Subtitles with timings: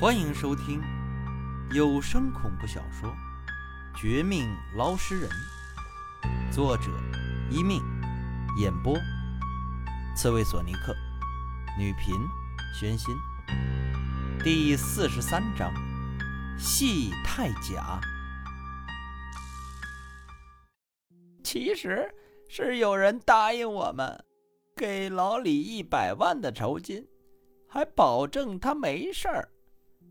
[0.00, 0.80] 欢迎收听
[1.74, 3.10] 有声恐怖小说
[4.00, 5.28] 《绝命捞尸人》，
[6.54, 6.84] 作者
[7.50, 7.82] 一命，
[8.60, 8.96] 演播
[10.14, 10.94] 刺猬索尼克，
[11.76, 12.14] 女频
[12.72, 13.12] 宣心，
[14.44, 15.74] 第四十三章
[16.56, 18.00] 戏太假。
[21.42, 22.08] 其实
[22.48, 24.24] 是有人答应我们，
[24.76, 27.04] 给老李一百万的酬金，
[27.66, 29.48] 还保证他没事儿。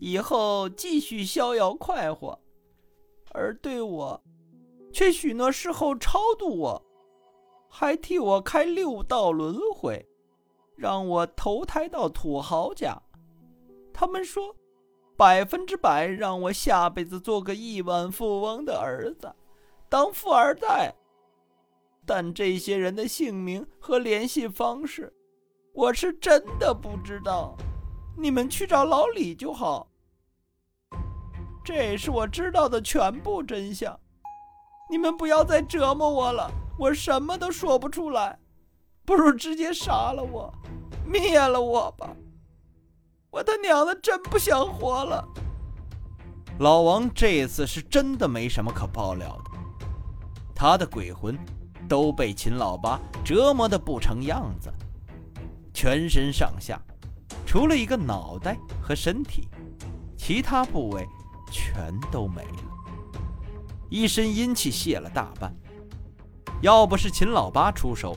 [0.00, 2.38] 以后继续逍遥快活，
[3.32, 4.20] 而对我，
[4.92, 6.82] 却许诺事后超度我，
[7.68, 10.08] 还替我开六道轮回，
[10.74, 12.98] 让我投胎到土豪家。
[13.92, 14.56] 他们说，
[15.18, 19.30] 百分之百让我下辈子做个亿万富翁的儿子，
[19.90, 20.94] 当富二代。
[22.06, 25.12] 但这些人的姓名和联系方式，
[25.74, 27.54] 我是真的不知道。
[28.16, 29.89] 你们去找老李就好。
[31.62, 33.98] 这是我知道的全部真相，
[34.90, 38.38] 你们不要再折磨我了，我什么都说不出来，
[39.04, 40.52] 不如直接杀了我，
[41.06, 42.10] 灭了我吧！
[43.30, 45.24] 我他娘的真不想活了。
[46.58, 49.50] 老王这次是真的没什么可爆料的，
[50.54, 51.38] 他的鬼魂
[51.88, 54.72] 都被秦老八折磨的不成样子，
[55.72, 56.80] 全身上下
[57.46, 59.48] 除了一个脑袋和身体，
[60.16, 61.06] 其他部位。
[61.50, 62.62] 全都没了，
[63.88, 65.54] 一身阴气泄了大半。
[66.62, 68.16] 要不是秦老八出手，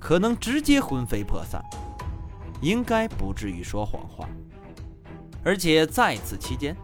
[0.00, 1.62] 可能直接魂飞魄散，
[2.60, 4.28] 应该不至于说谎话。
[5.44, 6.74] 而且在此期间，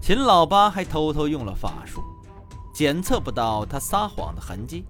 [0.00, 2.02] 秦老八还偷偷用了法术，
[2.74, 4.84] 检测不到他撒谎的痕迹。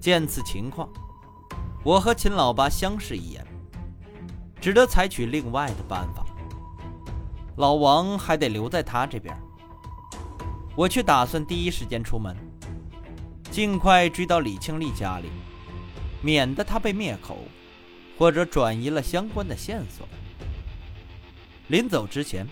[0.00, 0.88] 见此情况，
[1.84, 3.46] 我和秦老八相视一眼，
[4.60, 6.25] 只得采取另外的办法。
[7.56, 9.34] 老王还得留在他这边，
[10.76, 12.36] 我却打算第一时间出门，
[13.50, 15.30] 尽快追到李庆利家里，
[16.20, 17.38] 免得他被灭口，
[18.18, 20.06] 或者转移了相关的线索。
[21.68, 22.46] 临走之前，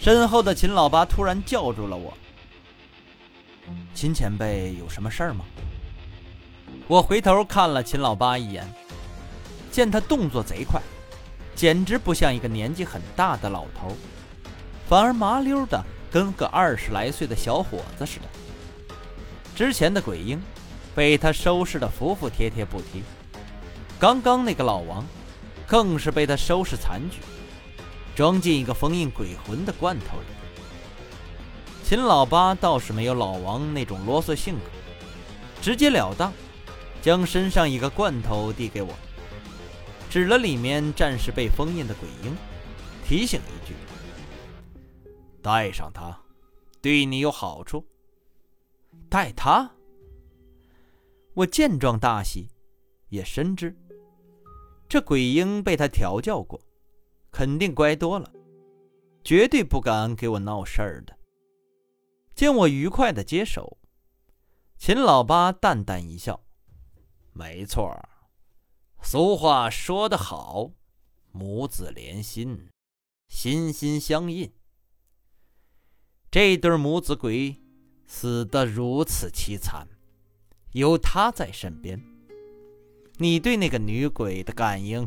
[0.00, 2.14] 身后的秦老八突然叫住了我
[3.92, 5.44] ：“秦前辈有什么事儿吗？”
[6.88, 8.66] 我回头看了秦老八一眼，
[9.70, 10.80] 见他动作贼快。
[11.54, 13.96] 简直不像一个年纪很大的老头，
[14.88, 18.26] 反而麻溜的跟个二十来岁的小伙子似的。
[19.54, 20.42] 之前的鬼婴
[20.94, 23.02] 被他收拾的服服帖帖不提，
[23.98, 25.06] 刚刚那个老王
[25.66, 27.18] 更是被他收拾残局，
[28.16, 30.26] 装进一个封印鬼魂的罐头里。
[31.84, 34.60] 秦老八倒是没有老王那种啰嗦性格，
[35.62, 36.32] 直截了当
[37.00, 38.92] 将身上一个罐头递给我。
[40.14, 42.36] 指了里面暂时被封印的鬼婴，
[43.04, 43.74] 提醒一句
[45.42, 46.16] ：“带上它，
[46.80, 47.84] 对你有好处。”
[49.10, 49.68] 带它？
[51.34, 52.46] 我见状大喜，
[53.08, 53.76] 也深知
[54.88, 56.60] 这鬼婴被他调教过，
[57.32, 58.30] 肯定乖多了，
[59.24, 61.18] 绝对不敢给我闹事儿的。
[62.36, 63.78] 见我愉快的接手，
[64.78, 66.40] 秦老八淡淡一笑
[67.34, 67.92] ：“没错。”
[69.06, 70.70] 俗话说得好，
[71.30, 72.68] 母子连心，
[73.28, 74.50] 心心相印。
[76.30, 77.54] 这对母子鬼
[78.06, 79.86] 死得如此凄惨，
[80.72, 82.02] 有他在身边，
[83.18, 85.06] 你对那个女鬼的感应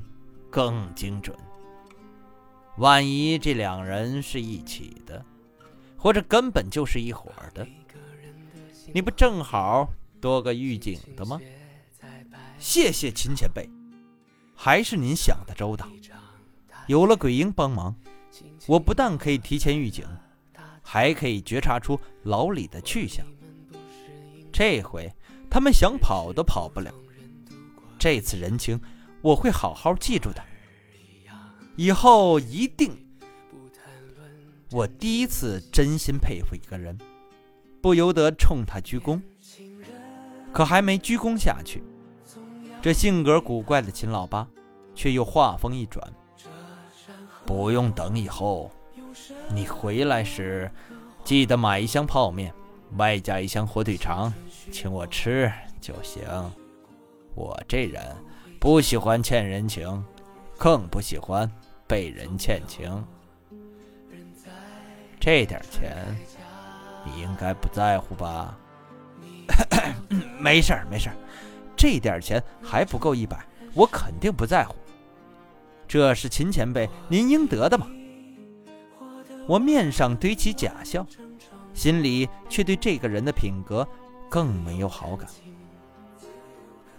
[0.52, 1.36] 更精准。
[2.78, 5.26] 万一这两人是一起的，
[5.98, 7.68] 或者根本就是一伙的，
[8.94, 9.92] 你不正好
[10.22, 11.42] 多个预警的吗？
[12.60, 13.68] 谢谢秦前辈。
[14.68, 15.88] 还是您想的周到，
[16.88, 17.96] 有了鬼婴帮忙，
[18.68, 20.06] 我不但可以提前预警，
[20.82, 23.26] 还可以觉察出老李的去向。
[24.52, 25.10] 这回
[25.50, 26.94] 他们想跑都跑不了。
[27.98, 28.78] 这次人情
[29.22, 30.44] 我会好好记住的，
[31.78, 32.92] 以后一定。
[34.72, 36.98] 我第一次真心佩服一个人，
[37.82, 39.22] 不由得冲他鞠躬。
[40.52, 41.82] 可还没鞠躬下去。
[42.88, 44.48] 这性格古怪的秦老八，
[44.96, 46.02] 却又话锋一转
[47.46, 48.72] ：“不用等以后，
[49.50, 50.72] 你回来时，
[51.26, 52.54] 记得买一箱泡面，
[52.96, 54.34] 外加一箱火腿肠，
[54.72, 55.52] 请我吃
[55.82, 56.24] 就行。
[57.36, 58.02] 我这人
[58.58, 60.02] 不喜欢欠人情，
[60.58, 61.52] 更不喜欢
[61.88, 63.06] 被人欠情。
[65.20, 66.08] 这点钱，
[67.04, 68.58] 你应该不在乎吧？
[70.40, 71.16] 没事儿，没事儿。”
[71.78, 74.76] 这点钱还不够一百，我肯定不在乎。
[75.88, 77.88] 这是秦前辈您应得的嘛。
[79.48, 81.06] 我面上堆起假笑，
[81.74, 83.88] 心里却对这个人的品格
[84.30, 85.30] 更没有好感。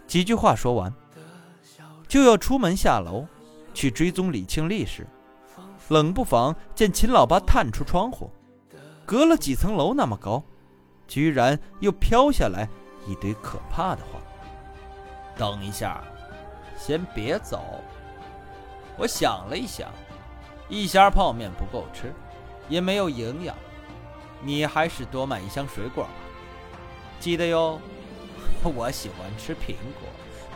[0.06, 0.90] 几句话说完，
[2.06, 3.26] 就要出门下楼
[3.74, 5.06] 去追踪李庆利时，
[5.88, 8.30] 冷不防见秦老八探出窗户，
[9.04, 10.42] 隔了几层楼那么高，
[11.06, 12.66] 居然又飘下来
[13.06, 14.18] 一堆可怕的话。
[15.38, 16.02] 等一下，
[16.76, 17.80] 先别走。
[18.98, 19.88] 我想了一想，
[20.68, 22.12] 一箱泡面不够吃，
[22.68, 23.56] 也没有营养，
[24.42, 26.10] 你还是多买一箱水果吧。
[27.20, 27.80] 记得哟，
[28.62, 30.08] 我喜欢吃苹果，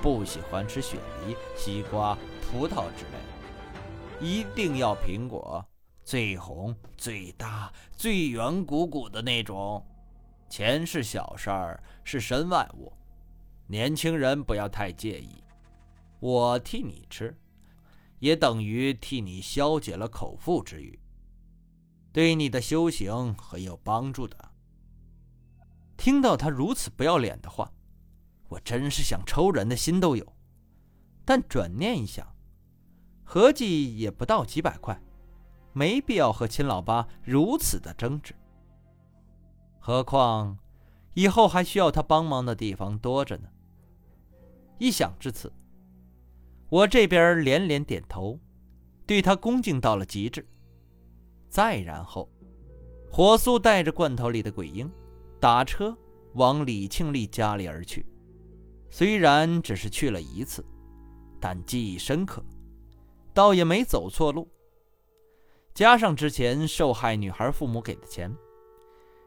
[0.02, 2.18] 不喜欢吃雪梨、西瓜、
[2.50, 5.64] 葡萄之类的，一定要苹果，
[6.02, 9.84] 最红、最大、最圆鼓鼓的那种。
[10.48, 12.92] 钱是小事儿，是身外物，
[13.66, 15.42] 年轻人不要太介意。
[16.20, 17.36] 我替你吃。
[18.18, 20.96] 也等于替你消解了口腹之欲，
[22.12, 24.52] 对你的修行很有帮助的。
[25.96, 27.72] 听到他如此不要脸的话，
[28.48, 30.24] 我真是想抽人的心都有。
[31.24, 32.32] 但转念一想，
[33.24, 35.02] 合计也不到几百块，
[35.72, 38.36] 没必要和秦老八如此的争执。
[39.80, 40.56] 何况
[41.14, 43.48] 以后还需要他帮忙的地方多着呢。
[44.78, 45.52] 一想至此。
[46.68, 48.40] 我这边连连点头，
[49.06, 50.46] 对他恭敬到了极致。
[51.48, 52.30] 再然后，
[53.10, 54.90] 火速带着罐头里的鬼婴，
[55.38, 55.94] 打车
[56.32, 58.06] 往李庆利家里而去。
[58.88, 60.64] 虽然只是去了一次，
[61.38, 62.42] 但记忆深刻，
[63.34, 64.48] 倒也没走错路。
[65.74, 68.34] 加上之前受害女孩父母给的钱，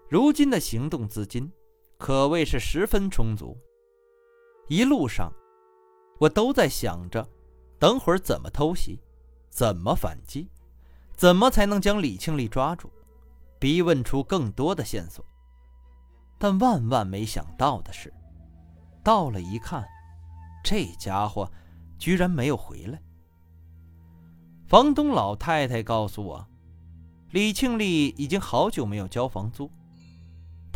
[0.09, 1.51] 如今的行动资金
[1.97, 3.57] 可谓是十分充足。
[4.67, 5.31] 一路上，
[6.19, 7.27] 我都在想着。
[7.77, 9.01] 等会儿怎么偷袭？
[9.49, 10.49] 怎么反击？
[11.13, 12.91] 怎么才能将李庆利抓住，
[13.59, 15.23] 逼问出更多的线索？
[16.37, 18.13] 但万万没想到的是，
[19.03, 19.85] 到了一看，
[20.63, 21.49] 这家伙
[21.97, 23.01] 居然没有回来。
[24.67, 26.47] 房东老太太告诉我，
[27.31, 29.69] 李庆利已经好久没有交房租，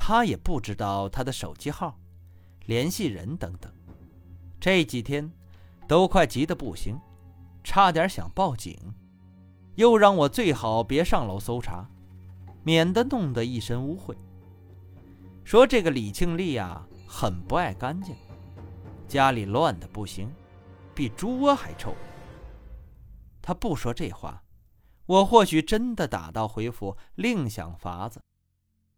[0.01, 1.99] 他也不知道他的手机号、
[2.65, 3.69] 联系人等等。
[4.59, 5.29] 这几天。
[5.89, 6.99] 都快急得不行，
[7.63, 8.77] 差点想报警，
[9.73, 11.89] 又让我最好别上楼搜查，
[12.63, 14.15] 免得弄得一身污秽。
[15.43, 18.15] 说这个李庆利啊，很不爱干净，
[19.07, 20.31] 家里乱的不行，
[20.93, 21.95] 比猪窝还臭。
[23.41, 24.43] 他不说这话，
[25.07, 28.21] 我或许真的打道回府，另想法子。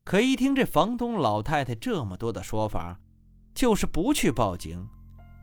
[0.04, 3.00] 可一听这房东老太太这么多的说法，
[3.54, 4.88] 就是不去报警。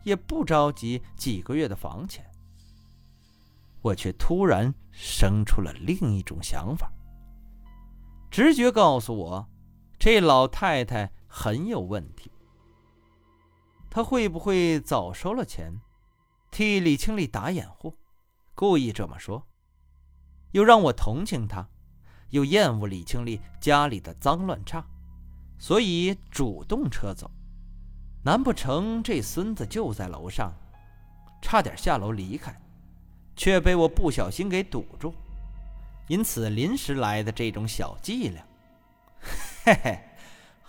[0.03, 2.25] 也不着急几个月的房钱，
[3.81, 6.91] 我却突然生出了另一种想法。
[8.31, 9.49] 直觉告诉我，
[9.99, 12.31] 这老太太很有问题。
[13.89, 15.79] 她会不会早收了钱，
[16.49, 17.93] 替李清丽打掩护，
[18.55, 19.45] 故意这么说，
[20.51, 21.67] 又让我同情她，
[22.29, 24.85] 又厌恶李清丽家里的脏乱差，
[25.57, 27.29] 所以主动撤走。
[28.23, 30.53] 难不成这孙子就在楼上，
[31.41, 32.53] 差点下楼离开，
[33.35, 35.13] 却被我不小心给堵住，
[36.07, 38.45] 因此临时来的这种小伎俩。
[39.63, 39.99] 嘿嘿，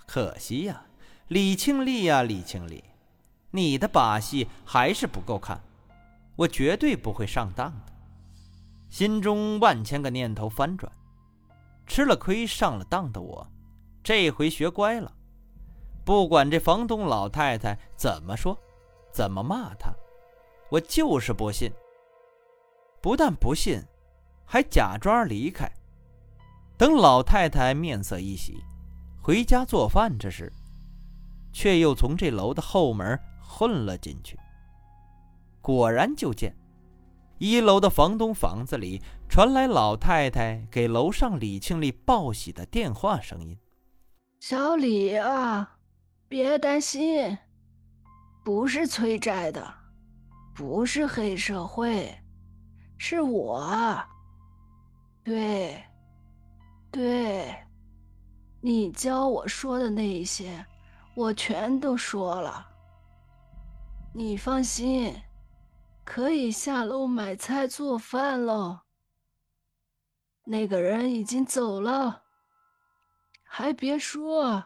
[0.07, 0.85] 可惜呀，
[1.29, 2.85] 李庆利呀，李庆利，
[3.51, 5.61] 你的把戏还是不够看，
[6.37, 7.93] 我绝对不会上当的。
[8.89, 10.91] 心中万千个念头翻转，
[11.91, 13.45] 吃了亏上了当的我，
[14.01, 15.13] 这回学乖了。
[16.05, 18.57] 不管这房东老太太怎么说，
[19.11, 19.93] 怎么骂他，
[20.71, 21.69] 我就是不信。
[23.03, 23.83] 不但不信，
[24.47, 25.69] 还假装离开。
[26.79, 28.63] 等老太太面色一喜，
[29.21, 30.53] 回家做饭之时，
[31.53, 34.39] 却又从这楼的后门混了进去。
[35.61, 36.55] 果然，就见
[37.41, 43.59] 一楼的房东房子里传来老太太给楼上李庆利报喜的电话声音
[44.39, 45.79] ：“小李啊。”
[46.29, 47.39] 别担心，
[48.45, 49.75] 不是催债的，
[50.55, 52.15] 不是黑社会，
[52.99, 53.99] 是我。
[55.25, 55.83] 对，
[56.93, 57.53] 对，
[58.61, 60.65] 你教我说的那一些，
[61.17, 62.65] 我全都说了。
[64.15, 65.13] 你放心，
[66.13, 68.81] 可以下楼买菜做饭喽。
[70.43, 72.25] 那个人已经走了，
[73.45, 74.65] 还别说。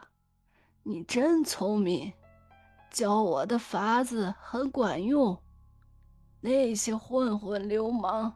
[0.81, 2.11] 你真聪明，
[2.89, 5.39] 教我的法子很管用。
[6.41, 8.33] 那些混混流氓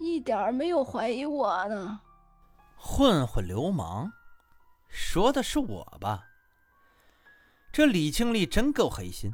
[0.00, 2.00] 一点没有怀疑我呢。
[2.76, 4.10] 混混流氓，
[4.88, 6.24] 说的是我吧？
[7.72, 9.32] 这李庆丽真够黑心，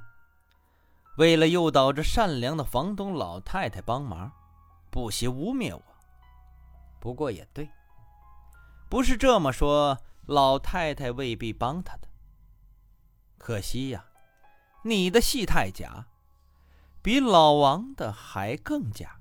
[1.17, 4.31] 为了诱导这善良的房东老太太帮忙，
[4.91, 5.83] 不惜污蔑我。
[7.01, 7.71] 不过也对，
[8.91, 12.09] 不是这么说，老太太未必帮他的。
[13.39, 14.05] 可惜呀，
[14.83, 16.07] 你的戏太假，
[17.01, 19.19] 比老王的还更假。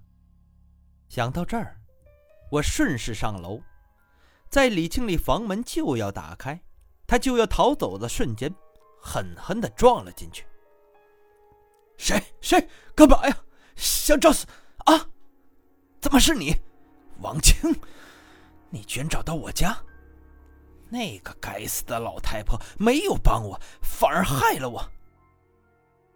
[1.07, 1.79] 想到这儿，
[2.51, 3.61] 我顺势上楼，
[4.49, 6.61] 在李清丽房门就要打开，
[7.07, 8.53] 他就要逃走的瞬间。
[9.01, 10.45] 狠狠地撞了进去。
[11.97, 13.37] 谁谁干嘛呀？
[13.75, 14.45] 想找死
[14.85, 15.09] 啊？
[15.99, 16.55] 怎么是你，
[17.19, 17.75] 王清？
[18.69, 19.77] 你居然找到我家？
[20.89, 24.91] 那个该死的老太婆没有帮我，反而害了我。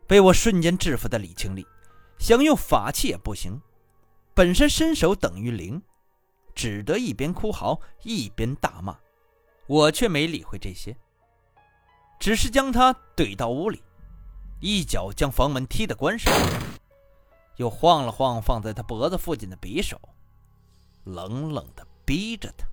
[0.08, 1.66] 被我瞬间制服的李清丽，
[2.20, 3.60] 想用法器也不行，
[4.34, 5.82] 本身身手等于零，
[6.54, 8.98] 只得一边哭嚎一边大骂。
[9.68, 10.96] 我却没理会这些。
[12.20, 13.82] 只是将他怼到屋里，
[14.62, 16.34] 一脚将房门踢得关上，
[17.56, 20.00] 又晃了晃放在他脖子附近的匕首，
[21.06, 22.68] 冷冷的逼着他。